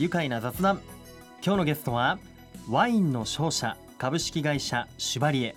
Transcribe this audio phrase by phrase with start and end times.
[0.00, 0.80] 愉快な雑談。
[1.44, 2.18] 今日のゲストは
[2.70, 5.54] ワインの商社株式会社シュバリエ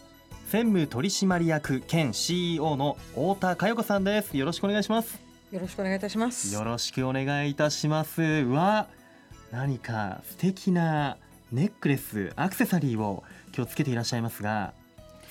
[0.50, 4.36] 専務取締役兼 CEO の太田佳代子さんです。
[4.36, 5.18] よろしくお願いします。
[5.50, 6.54] よろしくお願いいたします。
[6.54, 8.21] よろしくお願いいたします。
[8.21, 8.88] は
[9.54, 11.16] 何か素敵な
[11.54, 13.23] ネックレスアクセサリーを
[13.55, 14.73] 今日つけていらっしゃいますが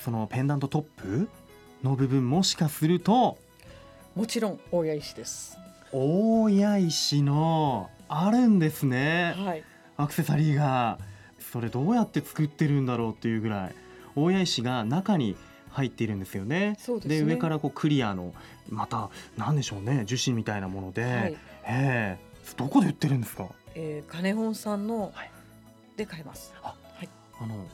[0.03, 1.29] そのペンダントトップ
[1.83, 3.37] の部分もしかすると
[4.15, 5.59] もちろん大谷石です
[5.93, 9.65] 大谷石のあるんですね、はい。
[9.97, 10.99] アクセサリーが
[11.39, 13.75] それどうやって作ってるんだろうっていうぐらい
[14.17, 15.37] 大谷石が中に
[15.71, 16.77] 入っているんですよね。
[16.79, 17.21] ですね。
[17.23, 18.35] 上からこうクリアの
[18.69, 21.37] またなんでしょうね樹脂みたいなもので、はい。
[21.67, 22.33] ええ。
[22.57, 23.49] どこで売ってるんですか？
[23.75, 25.31] えー、金本さんのはい。
[25.97, 26.55] で買えます。
[26.63, 27.09] あはい。
[27.41, 27.67] あの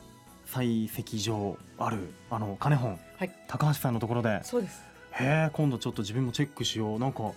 [0.45, 2.99] 採石場あるあの金本。
[3.17, 3.31] はい。
[3.47, 4.41] 高橋さんのところで。
[4.43, 4.81] そうです。
[5.11, 6.99] へえ今度ちょっと自分もチェックしよう。
[6.99, 7.31] なんか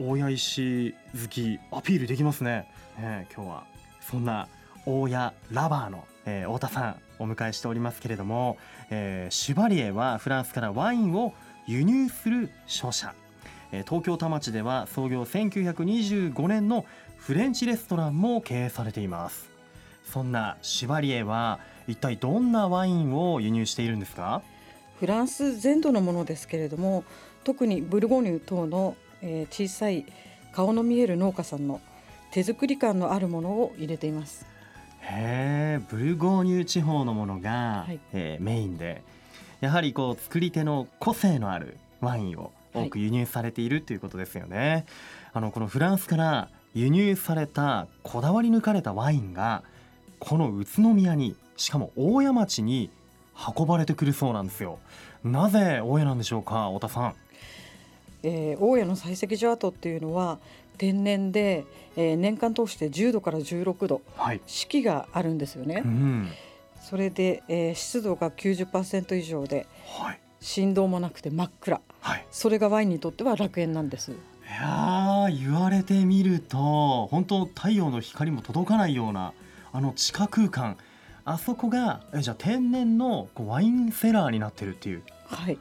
[0.00, 2.68] 大谷石好きアピールできますね。
[2.98, 3.64] ねえ今日は。
[4.00, 4.48] そんな
[4.86, 8.56] 大谷ラバーの、えー太田さんお迎えしておりますけれども、
[8.90, 11.32] えーシュバリエはフランスからワインを
[11.66, 13.14] 輸入する商社、
[13.72, 16.84] えー東京田町では創業1925年の
[17.16, 19.48] フレンチレストランも経営されています。
[20.04, 24.42] そんなシュバリエは一体どんなワインを輸入しているんですか？
[24.98, 27.04] フランス全土のものですけれども
[27.42, 30.04] 特にブルゴーニュ等の、えー小さい
[30.52, 31.80] 顔の見える農家さんの
[32.30, 34.46] 手作り感のあるものを入れています。
[35.00, 37.98] へえブルゴーニュ地方のものが、はい。
[38.12, 39.02] えーメインで
[39.60, 44.84] やはりこう作り手の個性のあるワインを多く輸入されているということですよね、
[45.32, 49.62] あのこのフランスから輸入されたこだわり抜かれたワインが
[50.18, 52.90] この宇都宮にしかも大谷町に
[53.56, 54.80] 運ばれてくるそうなんですよ。
[55.22, 57.14] なぜ大谷なんでしょうか太田さん
[58.24, 60.38] えー大谷の採石場跡っていうのは
[60.78, 61.64] 天然で、
[61.96, 66.28] えー年間通して10度から16度はい、四季があるんですよね、うん。
[66.82, 69.66] それで、えー湿度が90%以上で
[69.98, 70.20] はい。
[70.40, 71.80] 振動もなくて真っ暗。
[72.00, 72.26] はい。
[72.30, 74.12] それがワインにとっては楽園なんです。
[74.12, 74.14] い
[74.60, 79.32] やー言われてみると本当太陽の光も届かないような
[79.72, 80.76] あの地下空間。
[81.24, 85.02] あそこがえじゃあ天然のこうワインセラーになってるっていう。
[85.24, 85.58] はい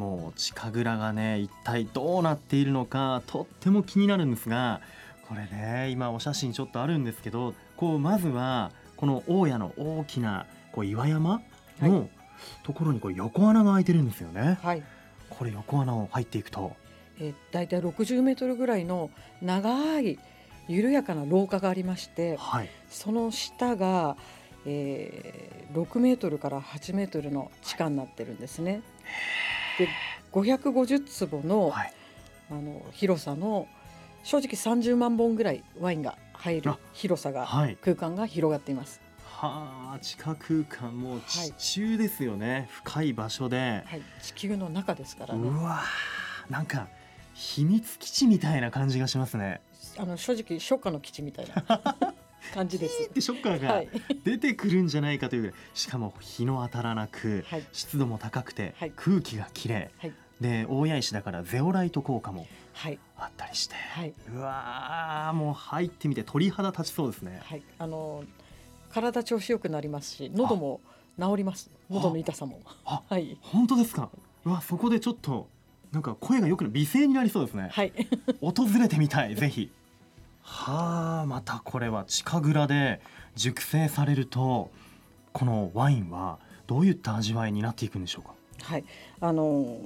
[0.00, 4.80] もう地下蔵がね一体どうなっているのかとっても気になるんですが
[5.28, 11.42] これね今お写真ちょっとあるんですけどこうまずはこの大谷の大きなこう岩山は
[11.82, 12.08] の
[12.62, 14.58] ところにこれ横穴が開いてるんですよね。
[14.62, 14.82] はい、
[15.28, 16.74] これ横穴を入っていくと。
[17.18, 19.10] えー、だいたい60メートルぐらいの
[19.42, 20.18] 長い
[20.66, 22.70] 緩やかな廊下がありましてはい。
[22.88, 24.16] その下が、
[24.64, 28.80] えー、6メートルから8メートルの地下になってるんですね。
[29.78, 29.88] で
[30.32, 31.92] 550坪の,、はい。
[32.50, 33.68] あの広さの
[34.22, 37.76] 正直30万本ぐらいワインが入るあ広さがはい。
[37.80, 39.00] 空間が広がっています。
[39.24, 45.48] はあ地下空間もうはい地中ですよね、深い場所で、はい、地球の中ですからね。
[45.48, 46.88] うわーなんか
[47.32, 49.62] 秘密基地みたいな感じがしますね。
[49.96, 51.82] あの正直ショッカーの基地みたいな
[52.54, 53.10] 感じです。
[53.14, 53.88] でショッカーがはい、
[54.24, 55.56] 出てくるんじゃないかというぐらい。
[55.74, 58.92] しかも日の当たらなくはい、湿度も高くてはい。
[58.96, 59.90] 空気がきれ。
[60.02, 67.40] いはい、で大谷石だからゼオライト効果もはい、あったりして、はい、うわーもう入ってみて鳥肌立ちそうですね。
[67.44, 68.24] はい、あの
[68.92, 70.80] 体調子良くなりますし、喉も
[71.18, 71.70] 治ります。
[71.90, 72.60] 喉の痛さも。
[72.86, 74.08] あはい、本当ですか？
[74.44, 75.48] うわそこでちょっと
[75.92, 77.68] なんか声がよくな美声になりそうですね。
[77.72, 77.92] はい、
[78.40, 79.70] 訪れてみたいぜひ
[80.42, 83.00] はあまたこれは地下蔵で
[83.36, 84.70] 熟成されると
[85.32, 88.34] このワインはどういった味わいになっていくんでしょうか？
[88.64, 88.84] はい、
[89.20, 89.78] あの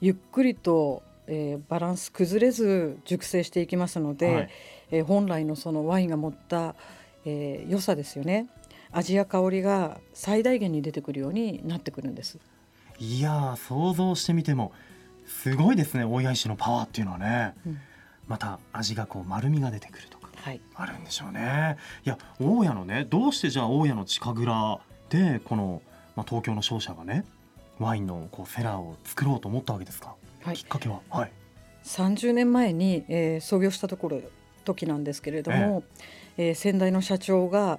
[0.00, 4.50] ゆっくりと、えーバランス崩れず熟成していきますので、はい。
[4.90, 6.74] えー本来のそのワインが持った、
[7.24, 8.48] えー良さですよね。
[8.90, 12.38] 味や香りが最大限に出てくるようになってくるんです。
[12.98, 14.72] いやー想像してみても
[15.26, 17.54] すごいですね大谷石のパワーっていうのはね。
[17.66, 17.80] うん
[18.28, 21.76] また味がこう丸みが出てくるとかはい、あるんでしょうね。
[22.04, 25.82] いや大谷のねどうしてじゃあ大谷の地下蔵でこの、
[26.16, 27.24] まあ、東京の商社がね
[27.78, 30.56] ワインのこうセラーを作ろうと思ったわけですか、はい。
[30.56, 31.00] きっかけは？
[31.10, 31.32] はい。
[31.84, 34.20] 30年前に、えー創業したところ
[34.64, 35.84] 時なんですけれども、
[36.36, 37.78] えー先代の社長が、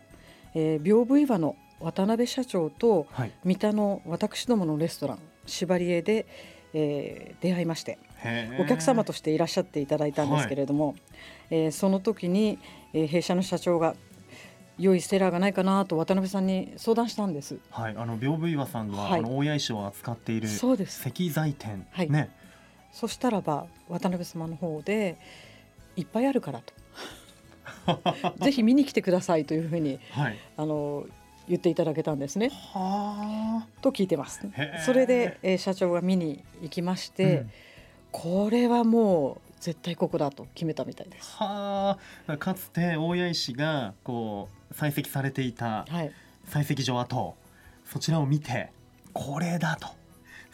[0.55, 3.31] えー、屏風岩の渡辺社長とはい。
[3.43, 6.25] 三田の私どものレストランシバリエで、
[6.73, 7.99] えー出会いまして
[8.59, 10.95] お客様としていらっしゃっていただいたんですけれども、
[11.49, 12.59] えーその時に、
[12.93, 13.95] えー弊社の社長が
[14.79, 17.59] 良いセラーがないかなと渡辺さんに相談したんです。
[17.69, 19.19] はい、あの屏風岩さんは、はい。
[19.19, 22.09] あの大谷石を扱っている石材店、はい。
[22.09, 22.31] ね、
[22.91, 25.17] そしたらば渡辺様の方で
[25.95, 26.73] いっぱいあるからと。
[28.43, 31.05] ぜひ見に来てくださいというふうに、はい、あの
[31.47, 32.49] 言っていただけたんですね。
[33.81, 34.41] と聞いてます。
[34.85, 37.51] それで、えー、社長が見に行きまして、うん、
[38.13, 41.35] これはもう絶対ここだと決めたみたいです。
[41.37, 45.85] はあ、かつて大谷石がこう採石されていた
[46.47, 47.35] 採石場跡、
[47.85, 48.71] そちらを見て
[49.13, 49.87] これだと。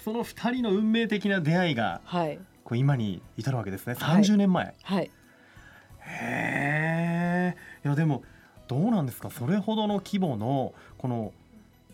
[0.04, 3.94] その2人の運命的な出会いが、はい、こう今に至るわけですね。
[3.94, 4.66] 30年前。
[4.66, 5.12] はい、はい、
[6.00, 7.58] へえ。
[7.84, 8.24] いやでも
[8.68, 9.30] どうなんですか？
[9.30, 11.34] それほどの規模のこの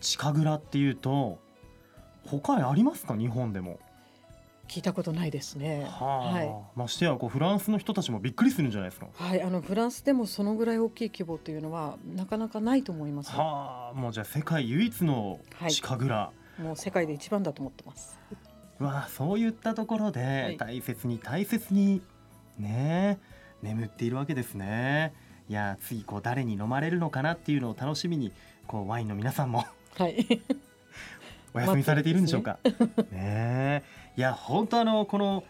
[0.00, 1.38] 地下蔵っていうと
[2.24, 3.16] 他にありますか？
[3.16, 3.80] 日本でも
[4.68, 5.84] 聞いたことないですね。
[5.88, 6.54] はあ、はい。
[6.74, 9.06] ましてやこうフランスの人たちもびっくりするんじゃないですか？
[9.12, 13.30] はい、あのフランスでもそのぐらい大きい規模というのはなかなかないと思います。
[13.32, 18.18] はあ、もうじゃあ世界唯一の地下蔵、はい、もう世界で一番だと思ってます。
[18.78, 22.02] わあ、そういったところで大切に大切に
[22.58, 23.18] ね
[23.62, 25.14] 眠っているわけですね。
[25.48, 28.32] いや次こう誰に飲まれるのかなっていうのを楽しみに
[28.66, 29.64] こうワインの皆さんも
[29.96, 30.26] はい。
[31.54, 32.58] お休みされているんでしょうか？
[33.12, 33.82] ね
[34.16, 35.44] いや本当あのこの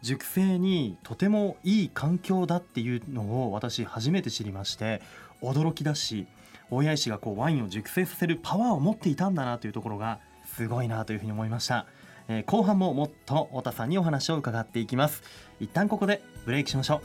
[0.00, 5.00] 熟成にとてもいい環境だっていうのを私初めて知りまして
[5.42, 6.26] 驚きだし
[6.70, 10.20] 大谷石がこうワインを熟成させるパワーを持っていたんだなというところが
[10.56, 11.86] すごいなというふうに思いました、
[12.28, 15.22] えー、後半ももっと太田さんにお話を伺っていきます。
[15.60, 17.00] 一旦ここでブレイクしましょう。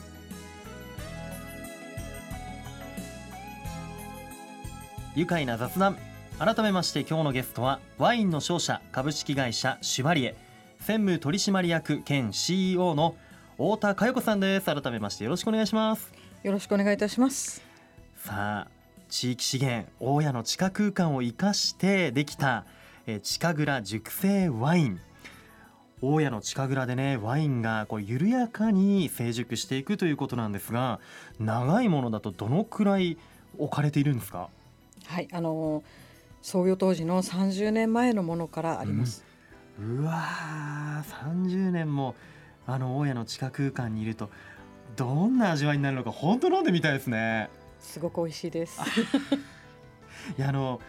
[5.16, 5.98] 愉快な雑談。
[6.40, 10.47] 改めまして今日のゲストはワインの商社株式会社シュバリエ。
[10.88, 13.18] 専務取締役兼 CEO の
[13.58, 14.68] 太田佳代子さんです。
[14.68, 16.14] 改めましてよろしくお願いします。
[16.44, 17.62] よろしくお願いいたします。
[18.16, 18.72] さあ
[19.10, 22.64] 地域資源大家の地下空間を生かしてできた
[23.06, 25.02] え地下蔵熟成ワイン。
[26.02, 31.02] 大家の地下蔵でねワインがこう緩やかに成熟していくということなんですが
[31.38, 33.18] 長いものだとどのくらい
[33.58, 34.48] 置かれているんですか？
[35.06, 35.84] はいあのー
[36.42, 39.26] 創業当時の30年前のものからあります。
[39.80, 42.16] うわー30年も
[42.66, 44.30] あの大家の地下空間にいると
[44.96, 47.50] どんな味わいになるのか本当飲んでみたいですね。
[47.80, 48.82] すごく美味しいです。
[50.38, 50.82] いやあの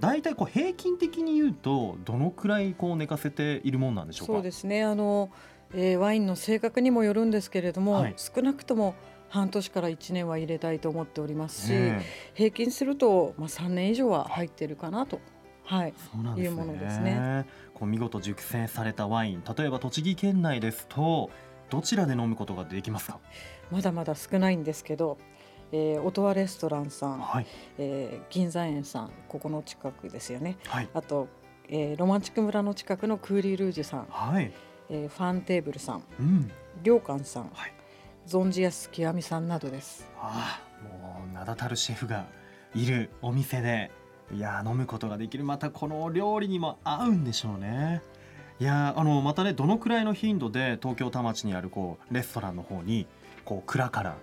[0.00, 4.34] 大体こう平均的に言うとどのくらいこう寝かせているもんなんでしょうか？
[4.34, 5.30] そうですねあの、
[5.72, 8.94] えー、ワインの性格にもよるんですけれども、はい、少なくとも
[9.28, 12.02] 半年から1年は入れたいと思っておりますし、ね、
[12.34, 15.20] 平均すると、まあ、3年以上は入ってるかなと。
[15.64, 17.46] はい、そうなんですね、いうものですね。
[17.74, 21.30] こう見事熟成されたワイン、例えば栃木県内ですと
[21.70, 23.18] どちらで飲むことができますか？
[23.70, 25.16] まだまだ少ないんですけど、
[25.72, 27.46] えー、音羽レストランさん、はい、
[27.78, 30.58] えー、銀座園さん、ここの近くですよね。
[30.66, 31.28] はい、あと、
[31.68, 34.52] えー、ロマンチック村の近くのクーリールージュさん、はい、
[34.90, 36.50] えー、ファンテーブルさん、うん、
[36.84, 37.72] 良寛さん、はい、
[38.28, 40.06] 存じやす極みさんなどです。
[40.20, 42.26] ああもう名だたるシェフが
[42.74, 43.90] いるお店で
[44.32, 45.44] いや飲むことができる。
[45.44, 48.02] またこの料理にも合うんでしょうね。
[48.60, 53.06] いやあのまたねどのくらいの頻度で東京田町にあるこうレストランの方に
[53.44, 54.16] こう蔵から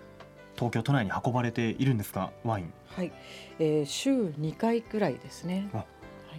[0.55, 2.31] 東京都内に運ばれているんですか？
[2.43, 2.73] ワイン。
[2.95, 3.11] はい、
[3.59, 5.69] えー、週2回くらいですね。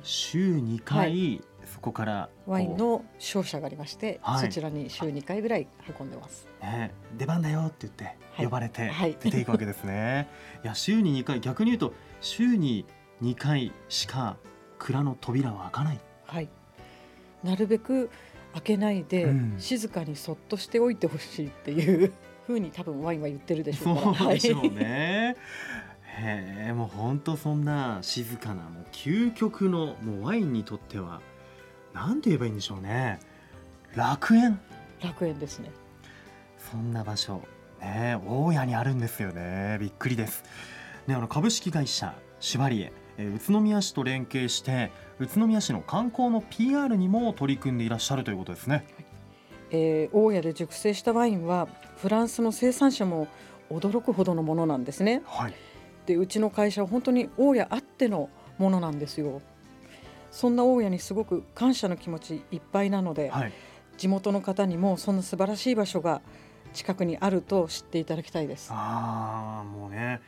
[0.02, 1.42] 週2回、はい。
[1.64, 5.68] そこからワインの商社がありまして、はい、そちらに週2回ぐらい
[5.98, 6.48] 運んでます。
[6.60, 8.90] ね、出番だよって言って呼ばれて
[9.22, 10.28] 出ていくわけですね。
[10.64, 11.40] い、や週に2回。
[11.40, 12.84] 逆に言うと週に
[13.22, 14.36] 2回しか
[14.78, 16.00] 蔵の扉は開かない。
[16.26, 16.48] はい。
[17.44, 18.10] なるべく
[18.52, 22.12] 開けないで、うん、静かにそっとしておいてほしいっていう
[22.46, 24.14] ふうに多分ワインは言ってるでしょうから。
[24.16, 25.36] そうでしょうね。
[26.04, 31.22] へえもう本当そんな静かなもう究極のもうワインにとっては
[31.94, 33.20] なんて言えばいいんでしょうね。
[33.94, 34.60] 楽園。
[35.02, 35.70] 楽園ですね。
[36.58, 37.42] そんな場所。
[37.80, 39.78] ね大家にあるんですよね。
[39.80, 40.44] びっくりです。
[41.06, 48.84] ねあの株式会社シュバリエえ宇都宮市と連携して宇都宮市の観光の PR にも取り組んでいらっしゃるということですね、はい、
[49.70, 53.28] えー、大家で熟成したワインはフランスの生産者も
[53.70, 55.54] 驚くほどのものなんですね、はい、
[56.06, 58.28] でうちの会社は本当に大家あっての
[58.58, 59.40] ものなんですよ。
[60.30, 63.52] そんな大家にすごく感謝の気持ちいっぱいなので、はい、
[63.98, 66.22] 地元の方にもそんな素晴らしい場所が
[66.72, 68.70] 近くにあると知っていただきたいです。
[68.72, 70.20] あもうね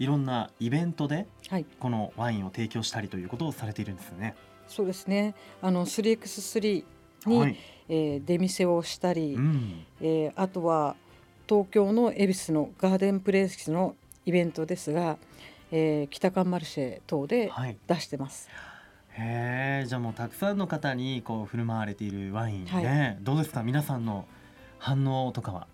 [0.00, 4.34] いろんなイベントで、はい、このワインを提供したりということをされているんですよね。
[4.66, 5.34] そうですね。
[5.60, 6.84] あの 3x3
[7.26, 7.56] に、はい、
[7.88, 10.96] えー、出店をしたり、うん、えー、あとは
[11.48, 15.18] 東京の恵比寿のガーデンプレイスのイベントですが、
[15.70, 17.52] えー、北館マルシェ等で
[17.86, 18.48] 出してます。
[18.48, 18.70] はい
[19.12, 23.64] へえじゃあもうたくさんの方にこう振る舞われているワインで、はい、どうですか？
[23.64, 24.24] 皆さんの
[24.78, 25.66] 反応とかは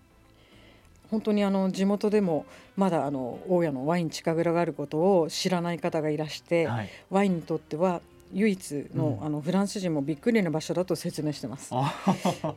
[1.09, 2.45] 本当にあの地元でも
[2.75, 8.01] まだあの大家のワイン近蔵があることを知らない方がいらして、はい、ワインにとっては
[8.33, 11.73] 唯一の,、あのフランス人もびっくりな場所だと説明してます。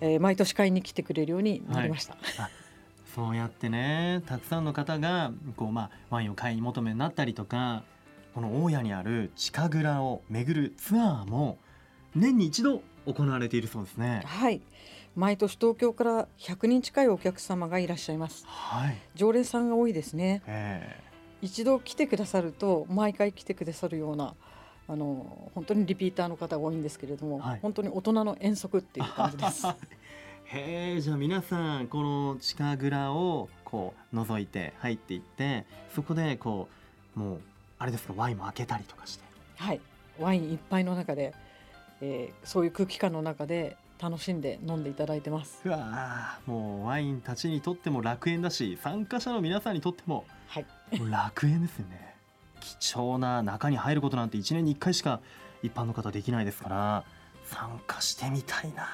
[0.00, 2.16] えー、毎年買いに来てくれるようになりました。
[2.42, 2.50] はい、
[3.14, 7.84] そうやってねたくさんの方がこう、まあ、ワインを買い求めになったりとか
[8.34, 11.58] この大家にある近蔵を巡るツアーも
[12.14, 14.22] 年に一度行われているそうですね。
[14.26, 14.60] はい
[15.16, 18.44] 毎年東京から100人近いお客様がいらっしゃいます。
[18.46, 20.42] はい、常連さんが多いですね。
[21.42, 24.34] 一度来てくださると毎回来てくださるような
[24.88, 29.66] あの本当にリピーターの方が多いんですけれども、はい、本当に大人の遠足っていう感じです。
[30.52, 35.64] へえじゃあ皆さんこの地下蔵をこう覗いて入っていって
[35.94, 36.68] そこでこ
[37.16, 37.40] うもう
[37.78, 39.24] あれですかワインも開けたりとかして
[39.56, 39.80] はい
[40.18, 41.34] ワインいっぱいの中で、
[42.00, 50.24] えー、そういう空気感の中で楽しんで飲んでいただいてますうわもうワインたちにとっても楽園だし参加者の皆さんにとっても,、
[51.10, 52.14] 楽園ですよね
[52.60, 55.20] 貴重な中に入ることなんて1年に1回しか
[55.62, 57.04] 一般の方できないですから
[57.44, 58.86] 参加してみたいな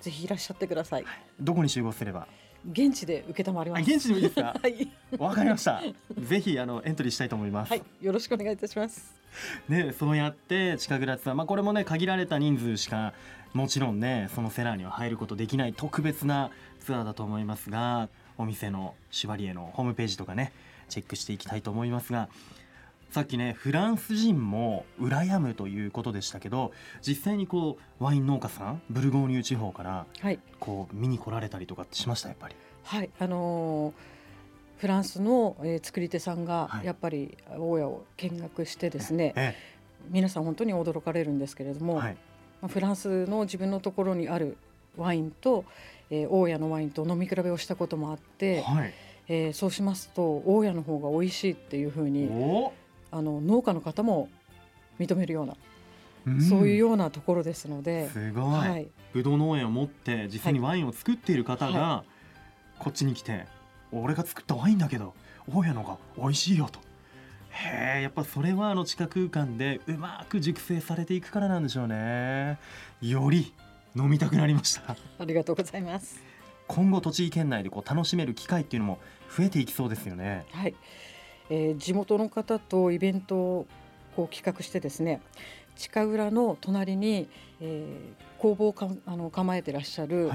[0.00, 2.26] ぜひいらっしゃってください、はい、どこに集合すれば？
[2.70, 3.82] 現地で受けたまります。
[3.82, 4.54] 現地でもいいですか？
[4.62, 4.88] はい。
[5.18, 5.82] わかりました。
[6.16, 7.70] ぜひあのエントリーしたいと思います。
[7.70, 7.82] はい。
[8.00, 9.12] よろしくお願いいたします。
[9.68, 13.14] ね、そうやって近くらツアー、まあこれもね限られた人数しか
[13.52, 20.52] もちろんねそのセラーには入ることできない特別なツアーだと思いますが、お店のシュバリエのホームページとかね
[20.88, 22.28] チェックしていきたいと思いますが。
[23.10, 26.72] さっきねフランス人も羨むということでしたけど
[27.06, 30.06] 実際にこうワイン農家さんブルゴーニュ地方から
[30.58, 32.56] こう見に来られたりとかってしましたやっぱり？
[32.84, 39.54] はいあのー、フランスの、えー、作り手さんがやっぱり大家を見学してですね、はい、
[40.08, 42.00] 皆さん本当に驚かれるんですけれども、
[42.68, 44.56] フランスの自分のところにある
[44.96, 45.64] ワインと、
[46.10, 48.94] えー、大家のワインと飲み比べをしたこともあって、はい、
[49.28, 52.30] えー、そうしますと大家の方が美味しいっていうふうに
[53.10, 54.28] あの農家の方も
[54.98, 55.54] 認めるような、
[56.26, 63.46] うん、そういうようなところですのですごい、はい、ぶどう農園を持って実際にワインを作っている方が、はい、こっちに来て
[63.90, 65.14] 俺が作ったワインだけど
[65.52, 66.91] 大家のが美味しいよと。
[67.52, 72.58] へえやっぱそれはあの地下空間でうまく熟成されていくからなんでしょうね。
[73.00, 73.52] より
[73.94, 74.96] 飲みたくなりました。
[75.18, 76.20] ありがとうございます。
[76.66, 78.98] 今後栃木県内でこう楽しめる機会っていうのも
[79.36, 80.46] 増えていきそうですよね。
[80.50, 80.74] はい。
[81.50, 83.66] えー、地元の方とイベントを
[84.16, 85.20] こう企画してですね
[85.76, 87.28] 近浦の隣に、
[87.60, 90.30] えー、工房をかあの構えてらっしゃる、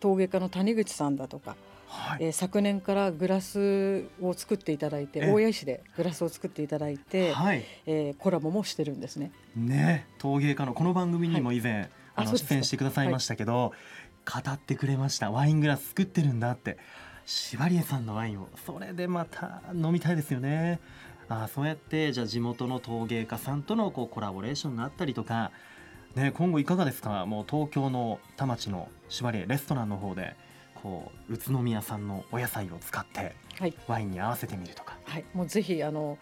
[0.00, 1.56] 陶芸家の谷口さんだとか、
[1.88, 9.32] はい、えー、昨年からグラスを作っていただいて大谷市でグラスを作っていただいて、はい、えー、コラボもしてるんですね。
[9.56, 13.72] ね陶芸家のこの番組にも以前、はい、あの出演してくださいましたけど、
[14.24, 15.30] 語ってくれました。
[15.30, 16.76] ワイングラス作ってるんだって。
[17.30, 18.48] シバリエさんのワインを。
[18.64, 20.80] それでまた飲みたいですよね。
[21.28, 25.52] あそうやってじゃあ地元の陶芸家さんとのこうコラボレーションがあったりとか、
[26.14, 27.26] ね、今後いかがですか？
[27.26, 30.36] もう東京の田町のシバリエレストランの方で
[30.82, 33.34] こう宇都宮産のお野菜を使って
[33.86, 36.18] ワインに合わせてみるとか、はい、もうぜひあの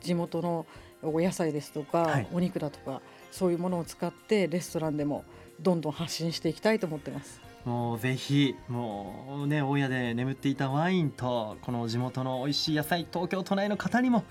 [0.00, 0.66] 地元の
[1.02, 5.24] お野菜ですとか、はい、お肉だとかそういうものを使ってレストランでも
[5.60, 7.40] どんどん発信していきたいと思ってます。
[7.64, 14.24] もうぜひもうね大家で眠っていたワインとこの地元の美味しい野菜東京都内の方にも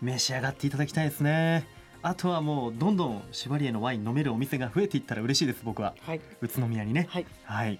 [0.00, 1.66] 召し上がっていただきたいですね。
[2.02, 7.78] あとはもうどんどんシバリエのワイン飲めるお店が増えていったら嬉しいです僕は、はい、宇都宮にね、はい、はい、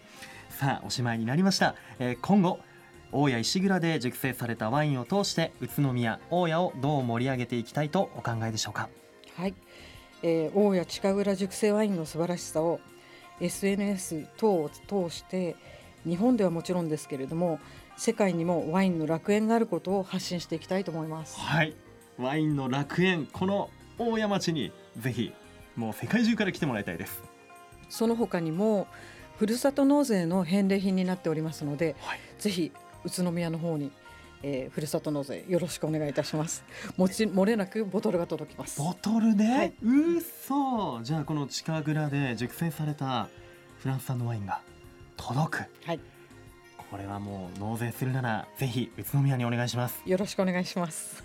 [0.52, 2.60] さあおしまいになりました、えー、今後
[3.10, 8.88] 大谷石蔵で熟成されたワインを通して宇都宮大谷をどう盛り上げていきたいとお考えでしょうか？
[9.36, 9.54] はい、
[10.22, 12.80] えー、大谷近蔵熟成ワインの素晴らしさを
[13.40, 15.56] SNS 等を通して
[16.06, 17.58] 日本ではもちろんですけれども
[17.96, 21.38] 世界にもワインの楽園があることを発信していきたいと思います。
[21.38, 21.74] はい。
[22.18, 25.32] ワインの楽園この大谷町にぜひ
[25.76, 27.22] もう世界中から来てもらいたいです。
[27.88, 28.86] その他にも
[29.38, 32.72] ふるさと納税の返礼品になっておりますので、はい、ぜひ
[33.04, 33.90] 宇都宮の方に
[34.44, 36.64] えー、ふるさと納税よろしくお願いいたします。
[36.96, 38.80] もち漏れなくボトルが届きます。
[38.80, 43.28] ボトルね、はい、うそじゃあこの地下蔵で熟成された
[43.78, 44.60] フランス産のワインが
[45.16, 45.64] 届く。
[45.86, 46.00] はい。
[46.90, 50.02] これはもう納税するならぜひ宇都宮にお願いします。
[50.04, 51.22] よろしくお願いします。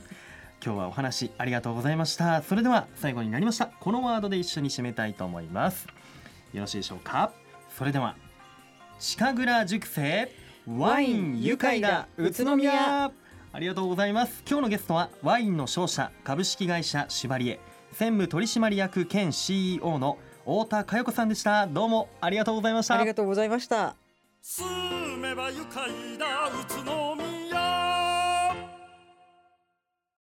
[0.64, 5.86] 今日はお話ありがとうございましたそれでは最後になりましたこのワードで一緒に締めたいと思います
[6.52, 7.32] よろしいでしょうか？
[7.78, 8.16] それでは
[9.00, 10.32] 地下蔵熟成
[10.66, 13.12] ワイン愉快だ宇都宮。
[13.54, 14.44] ありがとうございます。
[14.50, 17.60] 今日のゲストはワインの商社株式会社シュバリエ
[17.92, 21.68] 専務取締役兼 CEO の太田佳代子さんでした。
[21.68, 22.96] どうもありがとうございました。
[22.96, 23.96] ありがとうございました。
[24.42, 27.27] 住めば愉快な宇都宮